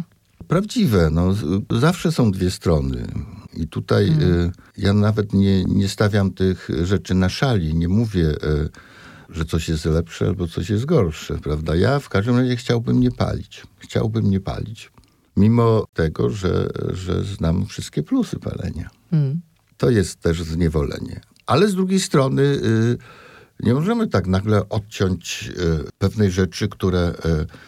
Prawdziwe. 0.48 1.10
No, 1.12 1.34
zawsze 1.80 2.12
są 2.12 2.32
dwie 2.32 2.52
strony. 2.52 3.08
I 3.58 3.68
tutaj 3.68 4.08
hmm. 4.08 4.32
y, 4.32 4.52
ja 4.78 4.94
nawet 4.94 5.34
nie, 5.34 5.64
nie 5.64 5.88
stawiam 5.88 6.32
tych 6.32 6.70
rzeczy 6.84 7.16
na 7.16 7.30
szali. 7.30 7.76
Nie 7.76 7.88
mówię, 7.88 8.30
y, 8.30 8.70
że 9.30 9.46
coś 9.46 9.70
jest 9.70 9.86
lepsze 9.86 10.28
albo 10.28 10.48
coś 10.48 10.70
jest 10.70 10.86
gorsze, 10.86 11.38
prawda? 11.38 11.76
Ja 11.76 12.00
w 12.00 12.10
każdym 12.10 12.38
razie 12.38 12.56
chciałbym 12.56 13.00
nie 13.00 13.12
palić. 13.12 13.64
Chciałbym 13.80 14.30
nie 14.30 14.40
palić. 14.40 14.92
Mimo 15.38 15.86
tego, 15.94 16.30
że, 16.30 16.70
że 16.94 17.24
znam 17.24 17.66
wszystkie 17.66 18.04
plusy 18.04 18.40
palenia. 18.40 18.90
Hmm. 19.12 19.42
To 19.78 19.90
jest 19.90 20.20
też 20.20 20.44
zniewolenie. 20.44 21.22
Ale 21.46 21.68
z 21.68 21.76
drugiej 21.76 22.00
strony... 22.00 22.60
Nie 23.60 23.74
możemy 23.74 24.08
tak 24.08 24.28
nagle 24.28 24.70
odciąć 24.70 25.50
y, 25.50 25.90
pewnej 25.98 26.32
rzeczy, 26.32 26.68
które 26.68 27.14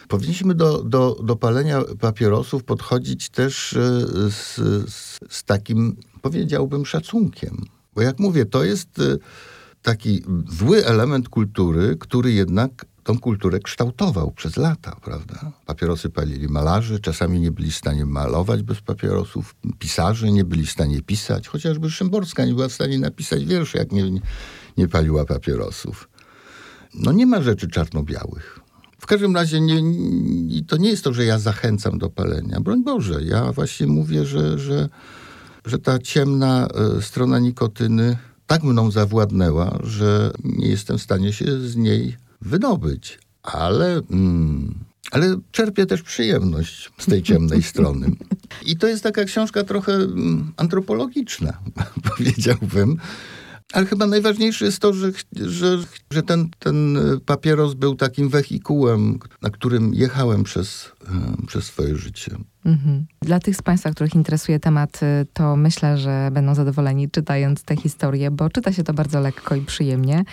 y, 0.04 0.08
powinniśmy 0.08 0.54
do, 0.54 0.82
do, 0.82 1.16
do 1.24 1.36
palenia 1.36 1.82
papierosów 2.00 2.64
podchodzić 2.64 3.28
też 3.28 3.72
y, 3.72 4.06
z, 4.30 4.54
z, 4.90 5.18
z, 5.30 5.44
takim, 5.44 5.96
powiedziałbym, 6.22 6.86
szacunkiem. 6.86 7.64
Bo 7.94 8.02
jak 8.02 8.18
mówię, 8.18 8.46
to 8.46 8.64
jest 8.64 8.88
taki 9.82 10.22
zły 10.48 10.86
element 10.86 11.28
kultury, 11.28 11.96
który 12.00 12.32
jednak 12.32 12.86
tą 13.04 13.18
kulturę 13.18 13.58
kształtował 13.60 14.30
przez 14.30 14.56
lata, 14.56 14.96
prawda? 15.04 15.52
Papierosy 15.66 16.10
palili 16.10 16.48
malarze, 16.48 17.00
czasami 17.00 17.40
nie 17.40 17.50
byli 17.50 17.70
w 17.70 17.76
stanie 17.76 18.06
malować 18.06 18.62
bez 18.62 18.80
papierosów, 18.80 19.54
pisarze 19.78 20.32
nie 20.32 20.44
byli 20.44 20.66
w 20.66 20.70
stanie 20.70 21.02
pisać, 21.02 21.48
chociażby 21.48 21.90
Szymborska 21.90 22.44
nie 22.44 22.54
była 22.54 22.68
w 22.68 22.72
stanie 22.72 22.98
napisać 22.98 23.44
wierszy, 23.44 23.78
jak 23.78 23.92
nie, 23.92 24.10
nie 24.80 24.88
paliła 24.88 25.24
papierosów. 25.24 26.08
No 26.94 27.12
nie 27.12 27.26
ma 27.26 27.42
rzeczy 27.42 27.68
czarno-białych. 27.68 28.60
W 28.98 29.06
każdym 29.06 29.34
razie 29.34 29.60
nie, 29.60 29.82
nie, 29.82 30.64
to 30.64 30.76
nie 30.76 30.90
jest 30.90 31.04
to, 31.04 31.12
że 31.12 31.24
ja 31.24 31.38
zachęcam 31.38 31.98
do 31.98 32.10
palenia. 32.10 32.60
Broń 32.60 32.84
Boże, 32.84 33.22
ja 33.22 33.52
właśnie 33.52 33.86
mówię, 33.86 34.24
że, 34.26 34.58
że, 34.58 34.88
że 35.64 35.78
ta 35.78 35.98
ciemna 35.98 36.68
e, 36.98 37.02
strona 37.02 37.38
nikotyny 37.38 38.16
tak 38.46 38.62
mną 38.62 38.90
zawładnęła, 38.90 39.78
że 39.82 40.32
nie 40.44 40.68
jestem 40.68 40.98
w 40.98 41.02
stanie 41.02 41.32
się 41.32 41.60
z 41.60 41.76
niej 41.76 42.16
wydobyć. 42.40 43.18
Ale, 43.42 44.00
mm, 44.10 44.74
ale 45.10 45.36
czerpię 45.52 45.86
też 45.86 46.02
przyjemność 46.02 46.90
z 46.98 47.06
tej 47.06 47.22
ciemnej 47.22 47.62
strony. 47.62 48.10
I 48.66 48.76
to 48.76 48.86
jest 48.86 49.02
taka 49.02 49.24
książka 49.24 49.64
trochę 49.64 49.92
mm, 49.92 50.52
antropologiczna, 50.56 51.52
powiedziałbym 52.10 52.98
ale 53.72 53.86
chyba 53.86 54.06
najważniejsze 54.06 54.64
jest 54.64 54.78
to, 54.78 54.92
że, 54.92 55.12
że, 55.32 55.78
że 56.10 56.22
ten, 56.22 56.48
ten 56.58 56.98
papieros 57.26 57.74
był 57.74 57.94
takim 57.94 58.28
wehikułem, 58.28 59.18
na 59.42 59.50
którym 59.50 59.94
jechałem 59.94 60.44
przez, 60.44 60.92
e, 61.08 61.46
przez 61.46 61.64
swoje 61.64 61.96
życie. 61.96 62.36
Mhm. 62.64 63.06
Dla 63.22 63.40
tych 63.40 63.56
z 63.56 63.62
Państwa, 63.62 63.90
których 63.90 64.14
interesuje 64.14 64.60
temat, 64.60 65.02
y, 65.02 65.26
to 65.32 65.56
myślę, 65.56 65.98
że 65.98 66.30
będą 66.32 66.54
zadowoleni 66.54 67.10
czytając 67.10 67.62
tę 67.64 67.76
historię, 67.76 68.30
bo 68.30 68.50
czyta 68.50 68.72
się 68.72 68.84
to 68.84 68.94
bardzo 68.94 69.20
lekko 69.20 69.54
i 69.54 69.60
przyjemnie. 69.60 70.24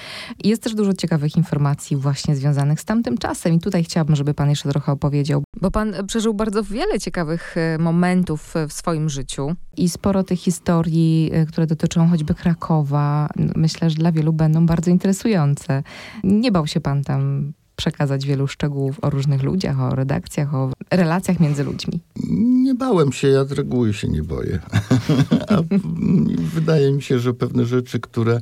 Jest 0.43 0.63
też 0.63 0.75
dużo 0.75 0.93
ciekawych 0.93 1.37
informacji 1.37 1.97
właśnie 1.97 2.35
związanych 2.35 2.81
z 2.81 2.85
tamtym 2.85 3.17
czasem. 3.17 3.53
I 3.53 3.59
tutaj 3.59 3.83
chciałabym, 3.83 4.15
żeby 4.15 4.33
Pan 4.33 4.49
jeszcze 4.49 4.69
trochę 4.69 4.91
opowiedział, 4.91 5.43
bo 5.61 5.71
Pan 5.71 5.93
przeżył 6.07 6.33
bardzo 6.33 6.63
wiele 6.63 6.99
ciekawych 6.99 7.55
y, 7.57 7.79
momentów 7.79 8.53
w 8.69 8.73
swoim 8.73 9.09
życiu 9.09 9.55
i 9.77 9.89
sporo 9.89 10.23
tych 10.23 10.39
historii, 10.39 11.31
y, 11.35 11.45
które 11.45 11.67
dotyczą 11.67 12.09
choćby 12.09 12.35
Krakowa, 12.35 13.29
myślę, 13.55 13.89
że 13.89 13.95
dla 13.95 14.11
wielu 14.11 14.33
będą 14.33 14.65
bardzo 14.65 14.91
interesujące. 14.91 15.83
Nie 16.23 16.51
bał 16.51 16.67
się 16.67 16.81
Pan 16.81 17.03
tam 17.03 17.53
przekazać 17.77 18.25
wielu 18.25 18.47
szczegółów 18.47 18.99
o 19.01 19.09
różnych 19.09 19.43
ludziach, 19.43 19.79
o 19.79 19.95
redakcjach, 19.95 20.55
o 20.55 20.71
relacjach 20.91 21.39
między 21.39 21.63
ludźmi? 21.63 21.99
Nie 22.65 22.75
bałem 22.75 23.11
się, 23.11 23.27
ja 23.27 23.45
z 23.45 23.51
reguły 23.51 23.93
się 23.93 24.07
nie 24.07 24.23
boję. 24.23 24.59
Wydaje 26.55 26.91
mi 26.91 27.01
się, 27.01 27.19
że 27.19 27.33
pewne 27.33 27.65
rzeczy, 27.65 27.99
które, 27.99 28.41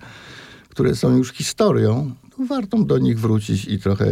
które 0.70 0.96
są 0.96 1.18
już 1.18 1.32
historią, 1.32 2.12
warto 2.50 2.84
do 2.84 2.98
nich 2.98 3.20
wrócić 3.20 3.66
i 3.66 3.80
trochę 3.80 4.06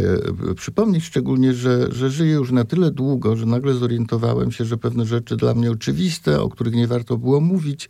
przypomnieć, 0.56 1.04
szczególnie, 1.04 1.54
że, 1.54 1.92
że 1.92 2.10
żyję 2.10 2.32
już 2.32 2.50
na 2.50 2.64
tyle 2.64 2.90
długo, 2.90 3.36
że 3.36 3.46
nagle 3.46 3.74
zorientowałem 3.74 4.52
się, 4.52 4.64
że 4.64 4.76
pewne 4.76 5.06
rzeczy 5.06 5.36
dla 5.36 5.54
mnie 5.54 5.70
oczywiste, 5.70 6.42
o 6.42 6.48
których 6.48 6.74
nie 6.74 6.86
warto 6.86 7.16
było 7.16 7.40
mówić, 7.40 7.88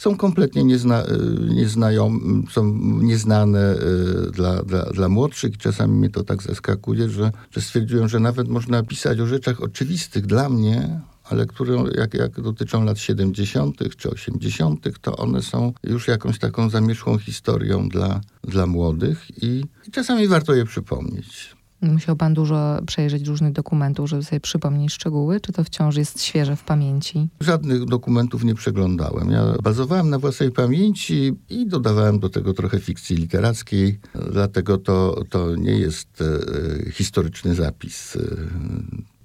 są 0.00 0.16
kompletnie 0.16 0.64
niezna, 0.64 1.04
y, 1.04 1.54
nieznajom, 1.54 2.44
są 2.50 2.78
nieznane 3.02 3.74
y, 4.28 4.30
dla, 4.30 4.62
dla, 4.62 4.82
dla 4.82 5.08
młodszych. 5.08 5.58
Czasami 5.58 5.98
mnie 5.98 6.10
to 6.10 6.24
tak 6.24 6.42
zaskakuje, 6.42 7.08
że, 7.08 7.32
że 7.50 7.60
stwierdziłem, 7.60 8.08
że 8.08 8.20
nawet 8.20 8.48
można 8.48 8.82
pisać 8.82 9.20
o 9.20 9.26
rzeczach 9.26 9.62
oczywistych 9.62 10.26
dla 10.26 10.48
mnie, 10.48 11.00
ale 11.24 11.46
które 11.46 11.84
jak, 11.94 12.14
jak 12.14 12.40
dotyczą 12.40 12.84
lat 12.84 12.98
70. 12.98 13.96
czy 13.96 14.10
80., 14.10 15.00
to 15.00 15.16
one 15.16 15.42
są 15.42 15.72
już 15.84 16.08
jakąś 16.08 16.38
taką 16.38 16.70
zamierzchłą 16.70 17.18
historią 17.18 17.88
dla, 17.88 18.20
dla 18.44 18.66
młodych 18.66 19.42
i, 19.42 19.64
i 19.88 19.90
czasami 19.90 20.28
warto 20.28 20.54
je 20.54 20.64
przypomnieć. 20.64 21.59
Musiał 21.82 22.16
pan 22.16 22.34
dużo 22.34 22.78
przejrzeć 22.86 23.26
różnych 23.26 23.52
dokumentów, 23.52 24.08
żeby 24.08 24.22
sobie 24.22 24.40
przypomnieć 24.40 24.92
szczegóły, 24.92 25.40
czy 25.40 25.52
to 25.52 25.64
wciąż 25.64 25.96
jest 25.96 26.22
świeże 26.22 26.56
w 26.56 26.64
pamięci? 26.64 27.28
Żadnych 27.40 27.84
dokumentów 27.84 28.44
nie 28.44 28.54
przeglądałem. 28.54 29.30
Ja 29.30 29.44
bazowałem 29.62 30.10
na 30.10 30.18
własnej 30.18 30.50
pamięci 30.50 31.32
i 31.50 31.66
dodawałem 31.66 32.18
do 32.18 32.28
tego 32.28 32.54
trochę 32.54 32.80
fikcji 32.80 33.16
literackiej, 33.16 34.00
dlatego 34.32 34.78
to, 34.78 35.24
to 35.30 35.56
nie 35.56 35.78
jest 35.78 36.22
e, 36.22 36.90
historyczny 36.90 37.54
zapis. 37.54 38.18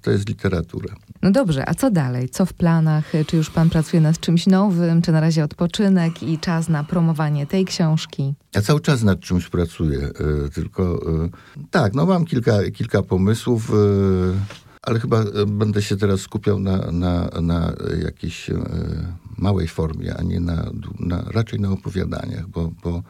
E, 0.06 0.10
to 0.10 0.10
jest 0.10 0.28
literatura. 0.28 0.94
No 1.22 1.30
dobrze, 1.30 1.68
a 1.68 1.74
co 1.74 1.90
dalej? 1.90 2.28
Co 2.28 2.46
w 2.46 2.52
planach? 2.52 3.12
Czy 3.26 3.36
już 3.36 3.50
pan 3.50 3.70
pracuje 3.70 4.00
nad 4.00 4.20
czymś 4.20 4.46
nowym? 4.46 5.02
Czy 5.02 5.12
na 5.12 5.20
razie 5.20 5.44
odpoczynek 5.44 6.22
i 6.22 6.38
czas 6.38 6.68
na 6.68 6.84
promowanie 6.84 7.46
tej 7.46 7.64
książki? 7.64 8.34
Ja 8.54 8.62
cały 8.62 8.80
czas 8.80 9.02
nad 9.02 9.20
czymś 9.20 9.48
pracuję, 9.48 9.98
e, 9.98 10.48
tylko 10.50 11.00
tak, 11.70 11.94
no 11.94 12.06
mam 12.06 12.24
kilka, 12.24 12.70
kilka 12.70 13.02
pomysłów 13.02 13.72
ale 14.82 15.00
chyba 15.00 15.24
będę 15.46 15.82
się 15.82 15.96
teraz 15.96 16.20
skupiał 16.20 16.58
na, 16.58 16.76
na, 16.92 17.30
na 17.42 17.72
jakiejś 18.04 18.50
małej 19.38 19.68
formie, 19.68 20.16
a 20.16 20.22
nie 20.22 20.40
na, 20.40 20.70
na 21.00 21.24
raczej 21.30 21.60
na 21.60 21.70
opowiadaniach, 21.70 22.48
bo, 22.48 22.70
bo 22.84 23.02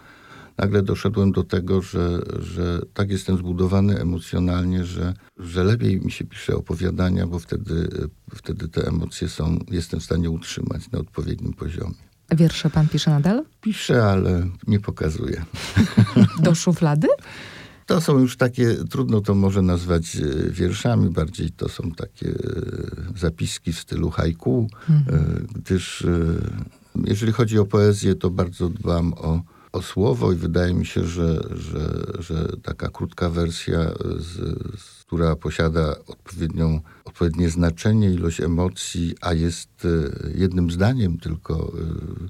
nagle 0.59 0.83
doszedłem 0.83 1.33
do 1.33 1.45
tego, 1.45 1.83
że, 1.83 2.23
że 2.39 2.81
tak 2.95 3.11
jestem 3.11 3.37
zbudowany 3.37 4.01
emocjonalnie, 4.01 4.85
że, 4.85 5.15
że 5.39 5.65
lepiej 5.65 6.01
mi 6.01 6.11
się 6.11 6.25
pisze 6.25 6.57
opowiadania, 6.57 7.27
bo 7.27 7.39
wtedy, 7.39 7.89
wtedy 8.35 8.69
te 8.69 8.89
emocje 8.89 9.29
są, 9.29 9.59
jestem 9.71 10.01
w 10.01 10.05
stanie 10.05 10.31
utrzymać 10.31 10.91
na 10.91 10.99
odpowiednim 10.99 11.53
poziomie. 11.53 12.07
Wiersze 12.37 12.71
pan 12.71 12.89
pisze 12.89 13.11
nadal? 13.11 13.45
Piszę, 13.61 14.05
ale 14.05 14.47
nie 14.67 14.81
pokazuję. 14.81 15.45
Do 16.43 16.55
szuflady? 16.55 17.09
To 17.87 18.01
są 18.01 18.19
już 18.19 18.37
takie, 18.37 18.75
trudno 18.91 19.21
to 19.21 19.35
może 19.35 19.63
nazwać 19.63 20.17
e, 20.17 20.51
wierszami, 20.51 21.11
bardziej 21.11 21.51
to 21.51 21.69
są 21.69 21.91
takie 21.91 22.29
e, 22.29 22.35
zapiski 23.17 23.73
w 23.73 23.79
stylu 23.79 24.11
haiku, 24.11 24.69
mhm. 24.91 25.19
E, 25.19 25.59
gdyż 25.59 26.07
jeżeli 27.05 27.33
chodzi 27.33 27.59
o 27.59 27.67
poezję, 27.67 28.15
to 28.15 28.31
bardzo 28.31 28.69
dbam 28.69 29.15
o 29.15 29.43
o 29.77 29.83
słowo 29.83 30.33
i 30.33 30.37
wydaje 30.37 30.75
mi 30.75 30.87
się, 30.87 31.05
że, 31.05 31.41
że, 31.55 32.05
że 32.19 32.49
taka 32.63 32.89
krótka 32.89 33.31
wersja, 33.31 33.79
z, 34.19 34.33
z, 34.81 35.05
która 35.05 35.37
posiada 35.37 35.97
odpowiednią, 36.07 36.81
odpowiednie 37.05 37.51
znaczenie, 37.51 38.11
ilość 38.11 38.41
emocji, 38.41 39.15
a 39.21 39.35
jest 39.35 39.85
e, 39.85 40.31
jednym 40.35 40.71
zdaniem 40.71 41.19
tylko, 41.19 41.73
e, 42.25 42.29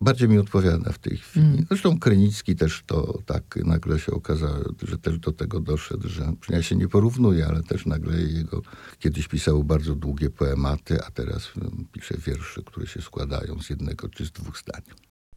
bardziej 0.00 0.28
mi 0.28 0.38
odpowiada 0.38 0.92
w 0.92 0.98
tej 0.98 1.16
chwili. 1.16 1.46
Mm. 1.46 1.66
Zresztą 1.68 1.98
Krynicki 1.98 2.56
też 2.56 2.82
to 2.86 3.18
tak 3.26 3.58
nagle 3.64 3.98
się 3.98 4.12
okazało, 4.12 4.58
że 4.82 4.98
też 4.98 5.18
do 5.18 5.32
tego 5.32 5.60
doszedł, 5.60 6.08
że 6.08 6.32
ja 6.48 6.62
się 6.62 6.76
nie 6.76 6.88
porównuję, 6.88 7.46
ale 7.46 7.62
też 7.62 7.86
nagle 7.86 8.16
jego 8.20 8.62
kiedyś 8.98 9.28
pisał 9.28 9.64
bardzo 9.64 9.94
długie 9.94 10.30
poematy, 10.30 11.02
a 11.02 11.10
teraz 11.10 11.52
pisze 11.92 12.14
wiersze, 12.26 12.62
które 12.62 12.86
się 12.86 13.02
składają 13.02 13.62
z 13.62 13.70
jednego 13.70 14.08
czy 14.08 14.26
z 14.26 14.32
dwóch 14.32 14.58
zdań. 14.58 14.82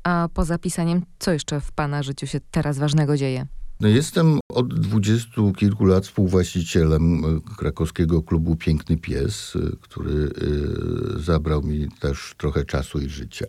A 0.07 0.29
poza 0.33 0.57
pisaniem, 0.57 1.01
co 1.19 1.31
jeszcze 1.31 1.61
w 1.61 1.71
Pana 1.71 2.03
życiu 2.03 2.27
się 2.27 2.39
teraz 2.51 2.77
ważnego 2.77 3.17
dzieje? 3.17 3.47
No 3.79 3.87
jestem 3.87 4.39
od 4.49 4.79
dwudziestu 4.79 5.53
kilku 5.53 5.85
lat 5.85 6.05
współwłaścicielem 6.05 7.25
e, 7.25 7.55
krakowskiego 7.57 8.21
klubu 8.21 8.55
Piękny 8.55 8.97
Pies, 8.97 9.55
e, 9.55 9.75
który 9.81 10.11
e, 10.13 11.19
zabrał 11.19 11.63
mi 11.63 11.89
też 11.99 12.35
trochę 12.37 12.65
czasu 12.65 12.99
i 12.99 13.09
życia. 13.09 13.45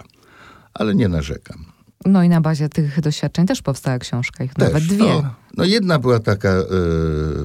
Ale 0.74 0.94
nie 0.94 1.08
narzekam. 1.08 1.64
No 2.06 2.22
i 2.22 2.28
na 2.28 2.40
bazie 2.40 2.68
tych 2.68 3.00
doświadczeń 3.00 3.46
też 3.46 3.62
powstała 3.62 3.98
książka, 3.98 4.44
ich 4.44 4.54
Też, 4.54 4.68
nawet 4.68 4.84
dwie. 4.84 4.98
No, 4.98 5.34
no 5.56 5.64
jedna 5.64 5.98
była 5.98 6.20
taka 6.20 6.48
e, 6.48 6.64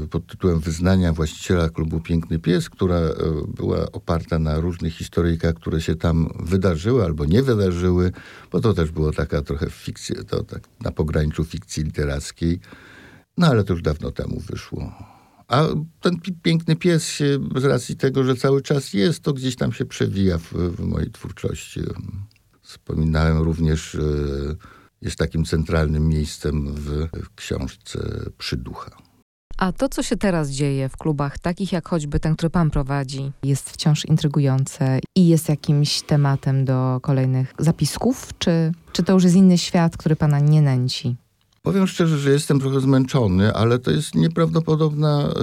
pod 0.09 0.27
tytułem 0.27 0.59
Wyznania 0.59 1.13
właściciela 1.13 1.69
klubu 1.69 1.99
Piękny 1.99 2.39
Pies, 2.39 2.69
która 2.69 2.95
e, 2.95 3.13
była 3.47 3.91
oparta 3.91 4.39
na 4.39 4.59
różnych 4.59 4.93
historyjkach, 4.93 5.53
które 5.55 5.81
się 5.81 5.95
tam 5.95 6.29
wydarzyły 6.39 7.03
albo 7.03 7.25
nie 7.25 7.43
wydarzyły, 7.43 8.11
bo 8.51 8.59
to 8.59 8.73
też 8.73 8.91
było 8.91 9.11
taka 9.11 9.41
trochę 9.41 9.69
fikcja, 9.69 10.23
to 10.23 10.43
tak 10.43 10.63
na 10.81 10.91
pograniczu 10.91 11.43
fikcji 11.43 11.83
literackiej. 11.83 12.59
No 13.37 13.47
ale 13.47 13.63
to 13.63 13.73
już 13.73 13.81
dawno 13.81 14.11
temu 14.11 14.39
wyszło. 14.39 14.93
A 15.47 15.63
ten 16.01 16.19
pi- 16.19 16.33
piękny 16.33 16.75
pies 16.75 17.07
się, 17.07 17.39
z 17.55 17.63
racji 17.63 17.95
tego, 17.95 18.23
że 18.23 18.35
cały 18.35 18.61
czas 18.61 18.93
jest, 18.93 19.19
to 19.19 19.33
gdzieś 19.33 19.55
tam 19.55 19.73
się 19.73 19.85
przewija 19.85 20.37
w, 20.37 20.53
w 20.53 20.79
mojej 20.79 21.11
twórczości. 21.11 21.81
Wspominałem 22.63 23.37
również, 23.37 23.95
e, 23.95 23.99
jest 25.01 25.17
takim 25.17 25.45
centralnym 25.45 26.07
miejscem 26.07 26.75
w, 26.75 27.07
książce 27.35 27.99
Przyducha. 28.37 28.91
A 29.57 29.71
to, 29.71 29.89
co 29.89 30.03
się 30.03 30.17
teraz 30.17 30.49
dzieje 30.49 30.89
w 30.89 30.97
klubach, 30.97 31.39
takich 31.39 31.71
jak 31.71 31.87
choćby 31.87 32.19
ten, 32.19 32.35
który 32.35 32.49
pan 32.49 32.69
prowadzi, 32.69 33.31
jest 33.43 33.69
wciąż 33.69 34.05
intrygujące 34.05 34.99
i 35.15 35.27
jest 35.27 35.49
jakimś 35.49 36.01
tematem 36.01 36.65
do 36.65 36.99
kolejnych 37.01 37.53
zapisków, 37.59 38.29
czy, 38.37 38.71
czy 38.91 39.03
to 39.03 39.13
już 39.13 39.23
jest 39.23 39.35
inny 39.35 39.57
świat, 39.57 39.97
który 39.97 40.15
pana 40.15 40.39
nie 40.39 40.61
nęci? 40.61 41.15
Powiem 41.65 41.87
szczerze, 41.87 42.17
że 42.17 42.31
jestem 42.31 42.59
trochę 42.59 42.79
zmęczony, 42.79 43.53
ale 43.53 43.79
to 43.79 43.91
jest 43.91 44.15
nieprawdopodobna 44.15 45.21
e, 45.21 45.33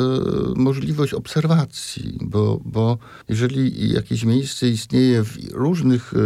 możliwość 0.56 1.14
obserwacji, 1.14 2.18
bo, 2.22 2.60
bo 2.64 2.98
jeżeli 3.28 3.92
jakieś 3.92 4.24
miejsce 4.24 4.68
istnieje 4.68 5.24
w 5.24 5.36
różnych, 5.52 6.14
e, 6.14 6.16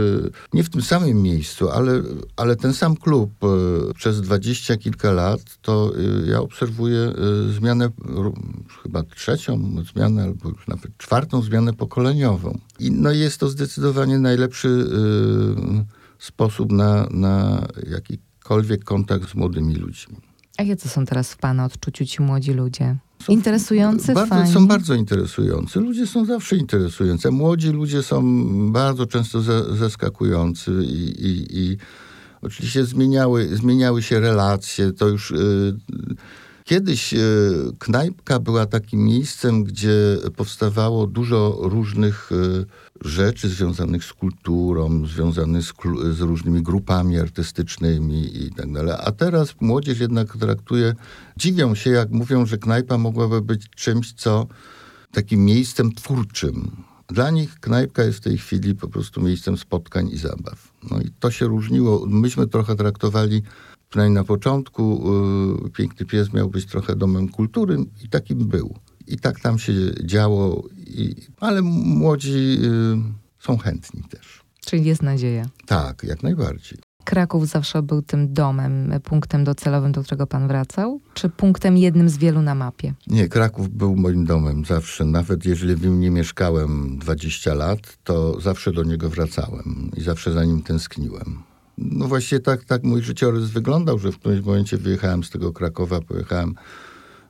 nie 0.52 0.64
w 0.64 0.70
tym 0.70 0.82
samym 0.82 1.22
miejscu, 1.22 1.70
ale, 1.70 2.02
ale 2.36 2.56
ten 2.56 2.74
sam 2.74 2.96
klub 2.96 3.30
e, 3.44 3.48
przez 3.94 4.20
dwadzieścia 4.20 4.76
kilka 4.76 5.12
lat, 5.12 5.40
to 5.62 5.92
ja 6.26 6.40
obserwuję 6.40 7.12
zmianę, 7.58 7.88
chyba 8.82 9.02
trzecią 9.02 9.74
zmianę, 9.94 10.22
albo 10.22 10.48
już 10.48 10.66
nawet 10.68 10.98
czwartą 10.98 11.42
zmianę 11.42 11.72
pokoleniową. 11.72 12.58
I 12.78 12.90
no 12.90 13.12
jest 13.12 13.40
to 13.40 13.48
zdecydowanie 13.48 14.18
najlepszy 14.18 14.86
sposób 16.18 16.72
na, 16.72 17.06
na 17.10 17.66
jakikolwiek 18.44 18.84
kontakt 18.84 19.30
z 19.30 19.34
młodymi 19.34 19.74
ludźmi. 19.74 20.16
A 20.58 20.62
jacy 20.62 20.88
są 20.88 21.06
teraz 21.06 21.32
w 21.32 21.36
pana 21.36 21.64
odczuciu 21.64 22.06
ci 22.06 22.22
młodzi 22.22 22.52
ludzie? 22.52 22.96
Są- 23.22 23.32
Interesujący, 23.32 24.12
bardzo, 24.14 24.34
fajni? 24.34 24.52
Są 24.52 24.66
bardzo 24.66 24.94
interesujący. 24.94 25.80
Ludzie 25.80 26.06
są 26.06 26.24
zawsze 26.24 26.56
interesujący. 26.56 27.30
Młodzi 27.30 27.68
ludzie 27.70 28.02
są 28.02 28.22
bardzo 28.72 29.06
często 29.06 29.40
zaskakujący 29.76 30.70
i, 30.84 31.26
i, 31.26 31.58
i 31.58 31.76
oczywiście 32.42 32.84
zmieniały, 32.84 33.56
zmieniały 33.56 34.02
się 34.02 34.20
relacje. 34.20 34.92
To 34.92 35.08
już 35.08 35.30
y, 35.30 35.76
kiedyś 36.64 37.14
y, 37.14 37.18
knajpka 37.78 38.38
była 38.38 38.66
takim 38.66 39.04
miejscem, 39.04 39.64
gdzie 39.64 40.16
powstawało 40.36 41.06
dużo 41.06 41.58
różnych 41.62 42.32
y, 42.32 42.64
rzeczy 43.04 43.49
związanych 43.49 44.04
z 44.04 44.12
kulturą, 44.12 45.06
związanych 45.06 45.62
z, 45.62 45.73
z 46.16 46.20
różnymi 46.20 46.62
grupami 46.62 47.18
artystycznymi 47.18 48.44
i 48.46 48.50
tak 48.50 48.73
dalej. 48.73 48.94
A 48.99 49.12
teraz 49.12 49.54
młodzież 49.61 50.00
jednak 50.00 50.37
traktuje, 50.37 50.94
dziwią 51.37 51.75
się, 51.75 51.90
jak 51.90 52.11
mówią, 52.11 52.46
że 52.46 52.58
knajpa 52.58 52.99
mogłaby 52.99 53.42
być 53.42 53.70
czymś, 53.70 54.12
co 54.12 54.46
takim 55.12 55.44
miejscem 55.44 55.92
twórczym. 55.92 56.70
Dla 57.08 57.30
nich 57.30 57.61
knajpka 57.61 58.02
jest 58.04 58.18
w 58.18 58.23
tej 58.23 58.38
chwili 58.38 58.75
po 58.75 58.88
prostu 58.88 59.20
miejscem 59.20 59.58
spotkań 59.58 60.08
i 60.08 60.18
zabaw. 60.18 60.73
No 60.90 61.00
i 61.00 61.11
to 61.20 61.30
się 61.30 61.46
różniło. 61.46 62.06
Myśmy 62.06 62.46
trochę 62.46 62.76
traktowali, 62.76 63.42
przynajmniej 63.88 64.14
na 64.14 64.25
początku, 64.25 65.11
yy, 65.62 65.70
Piękny 65.70 66.06
Pies 66.06 66.32
miał 66.32 66.49
być 66.50 66.66
trochę 66.66 66.96
domem 66.96 67.28
kultury 67.28 67.76
i 68.04 68.08
takim 68.08 68.38
był. 68.38 68.75
I 69.06 69.18
tak 69.18 69.40
tam 69.40 69.58
się 69.58 69.73
działo, 70.04 70.68
i, 70.76 71.14
ale 71.40 71.62
młodzi 71.62 72.61
yy, 72.61 72.99
są 73.38 73.58
chętni 73.58 74.02
też. 74.02 74.44
Czyli 74.66 74.84
jest 74.84 75.02
nadzieja. 75.02 75.44
Tak, 75.66 76.04
jak 76.04 76.23
najbardziej. 76.23 76.78
Kraków 77.04 77.49
zawsze 77.49 77.82
był 77.82 78.02
tym 78.02 78.32
domem, 78.32 78.92
punktem 79.04 79.45
docelowym, 79.45 79.93
do 79.93 80.02
którego 80.02 80.26
pan 80.26 80.49
wracał? 80.49 81.00
Czy 81.14 81.28
punktem 81.28 81.76
jednym 81.76 82.08
z 82.08 82.17
wielu 82.17 82.43
na 82.43 82.54
mapie? 82.54 82.95
Nie, 83.06 83.28
Kraków 83.28 83.69
był 83.69 83.97
moim 83.97 84.25
domem 84.25 84.64
zawsze. 84.64 85.04
Nawet 85.04 85.45
jeżeli 85.45 85.75
w 85.75 85.82
nim 85.82 86.00
nie 86.00 86.10
mieszkałem 86.10 86.99
20 86.99 87.54
lat, 87.54 87.99
to 88.04 88.40
zawsze 88.40 88.73
do 88.73 88.82
niego 88.82 89.10
wracałem 89.10 89.90
i 89.97 90.02
zawsze 90.02 90.32
za 90.32 90.45
nim 90.45 90.62
tęskniłem. 90.62 91.43
No 91.78 92.08
właściwie 92.08 92.40
tak, 92.40 92.64
tak 92.64 92.82
mój 92.82 93.02
życiorys 93.02 93.45
wyglądał, 93.45 93.99
że 93.99 94.12
w 94.12 94.19
którymś 94.19 94.47
momencie 94.47 94.76
wyjechałem 94.76 95.25
z 95.25 95.30
tego 95.30 95.52
Krakowa, 95.52 96.00
pojechałem 96.00 96.54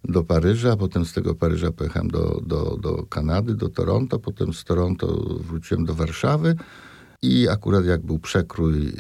do 0.09 0.25
Paryża, 0.25 0.77
potem 0.77 1.05
z 1.05 1.13
tego 1.13 1.35
Paryża 1.35 1.73
pojechałem 1.73 2.11
do, 2.11 2.41
do, 2.47 2.77
do 2.83 3.07
Kanady, 3.07 3.55
do 3.55 3.69
Toronto, 3.69 4.19
potem 4.19 4.55
z 4.55 4.65
Toronto 4.65 5.07
wróciłem 5.41 5.85
do 5.85 5.95
Warszawy 5.95 6.57
i 7.23 7.49
akurat 7.49 7.85
jak 7.85 8.07
był 8.07 8.19
przekrój 8.19 8.85
yy, 8.85 8.93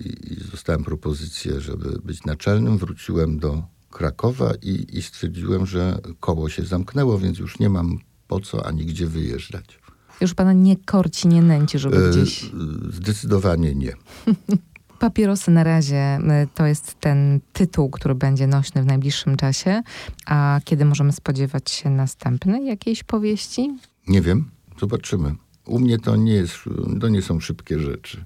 i, 0.00 0.36
dostałem 0.50 0.84
propozycję, 0.84 1.60
żeby 1.60 1.98
być 2.04 2.24
naczelnym, 2.24 2.78
wróciłem 2.78 3.38
do 3.38 3.62
Krakowa 3.90 4.52
i, 4.62 4.98
i 4.98 5.02
stwierdziłem, 5.02 5.66
że 5.66 5.98
koło 6.20 6.48
się 6.48 6.62
zamknęło, 6.62 7.18
więc 7.18 7.38
już 7.38 7.58
nie 7.58 7.68
mam 7.68 7.98
po 8.28 8.40
co 8.40 8.66
ani 8.66 8.86
gdzie 8.86 9.06
wyjeżdżać. 9.06 9.78
Już 10.20 10.34
pana 10.34 10.52
nie 10.52 10.76
korci, 10.76 11.28
nie 11.28 11.42
nęci, 11.42 11.78
żeby 11.78 11.96
E, 11.96 12.10
gdzieś... 12.10 12.50
Zdecydowanie 12.90 13.74
nie. 13.74 13.92
Papierosy 15.02 15.50
na 15.50 15.64
razie 15.64 16.18
to 16.54 16.66
jest 16.66 17.00
ten 17.00 17.40
tytuł, 17.52 17.90
który 17.90 18.14
będzie 18.14 18.46
nośny 18.46 18.82
w 18.82 18.86
najbliższym 18.86 19.36
czasie. 19.36 19.82
A 20.26 20.60
kiedy 20.64 20.84
możemy 20.84 21.12
spodziewać 21.12 21.70
się 21.70 21.90
następnej 21.90 22.66
jakiejś 22.66 23.02
powieści? 23.02 23.76
Nie 24.08 24.20
wiem, 24.20 24.50
zobaczymy. 24.80 25.34
U 25.66 25.78
mnie 25.78 25.98
to 25.98 26.16
nie, 26.16 26.32
jest, 26.32 26.54
to 27.00 27.08
nie 27.08 27.22
są 27.22 27.40
szybkie 27.40 27.78
rzeczy. 27.78 28.24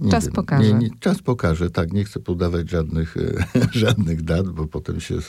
Nie 0.00 0.10
Czas 0.10 0.24
wiem. 0.24 0.32
pokaże. 0.32 0.72
Nie, 0.72 0.74
nie, 0.74 0.90
czas 1.00 1.22
pokaże, 1.22 1.70
tak. 1.70 1.92
Nie 1.92 2.04
chcę 2.04 2.20
podawać 2.20 2.70
żadnych, 2.70 3.16
e, 3.16 3.68
żadnych 3.86 4.22
dat, 4.22 4.48
bo 4.48 4.66
potem 4.66 5.00
się 5.00 5.14
e, 5.14 5.20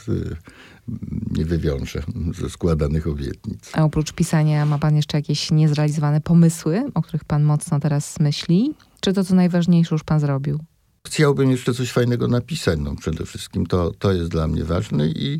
nie 1.32 1.46
wywiążę 1.46 2.04
ze 2.40 2.50
składanych 2.50 3.08
obietnic. 3.08 3.72
A 3.74 3.84
oprócz 3.84 4.14
pisania 4.14 4.66
ma 4.66 4.80
pan 4.80 4.96
jeszcze 4.96 5.18
jakieś 5.18 5.52
niezrealizowane 5.52 6.22
pomysły, 6.22 6.84
o 6.94 7.02
których 7.02 7.26
pan 7.26 7.44
mocno 7.44 7.80
teraz 7.80 8.20
myśli? 8.20 8.74
Czy 9.04 9.14
to, 9.14 9.24
co 9.24 9.36
najważniejsze, 9.36 9.96
już 9.96 10.04
pan 10.04 10.20
zrobił? 10.20 10.60
Chciałbym 11.08 11.52
jeszcze 11.52 11.74
coś 11.74 11.92
fajnego 11.92 12.28
napisać. 12.28 12.80
No, 12.82 12.96
przede 12.96 13.26
wszystkim 13.26 13.66
to, 13.66 13.92
to 13.92 14.12
jest 14.12 14.30
dla 14.30 14.48
mnie 14.48 14.64
ważne 14.64 15.08
i, 15.08 15.40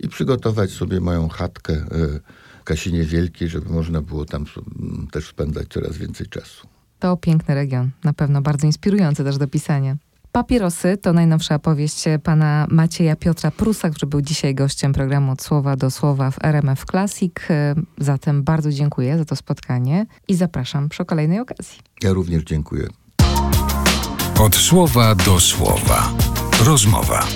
i 0.00 0.08
przygotować 0.08 0.70
sobie 0.70 1.00
moją 1.00 1.28
chatkę 1.28 1.84
w 1.90 2.20
Kasinie 2.64 3.02
Wielkiej, 3.02 3.48
żeby 3.48 3.72
można 3.72 4.02
było 4.02 4.24
tam 4.24 4.44
też 5.12 5.26
spędzać 5.26 5.68
coraz 5.68 5.96
więcej 5.96 6.26
czasu. 6.26 6.66
To 6.98 7.16
piękny 7.16 7.54
region, 7.54 7.90
na 8.04 8.12
pewno 8.12 8.42
bardzo 8.42 8.66
inspirujący 8.66 9.24
też 9.24 9.38
do 9.38 9.48
pisania. 9.48 9.96
Papierosy 10.32 10.96
to 10.96 11.12
najnowsza 11.12 11.58
powieść 11.58 12.04
pana 12.22 12.66
Macieja 12.70 13.16
Piotra 13.16 13.50
Prusa, 13.50 13.90
który 13.90 14.06
był 14.06 14.20
dzisiaj 14.20 14.54
gościem 14.54 14.92
programu 14.92 15.32
Od 15.32 15.42
Słowa 15.42 15.76
do 15.76 15.90
Słowa 15.90 16.30
w 16.30 16.44
RMF 16.44 16.84
Classic. 16.90 17.32
Zatem 17.98 18.42
bardzo 18.42 18.70
dziękuję 18.70 19.18
za 19.18 19.24
to 19.24 19.36
spotkanie 19.36 20.06
i 20.28 20.34
zapraszam 20.34 20.88
przy 20.88 21.04
kolejnej 21.04 21.40
okazji. 21.40 21.78
Ja 22.02 22.12
również 22.12 22.42
dziękuję. 22.42 22.88
Od 24.40 24.56
słowa 24.56 25.14
do 25.14 25.40
słowa. 25.40 26.12
Rozmowa. 26.64 27.26